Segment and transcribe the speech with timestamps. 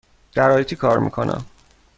[0.33, 1.45] در آی تی کار می کنم.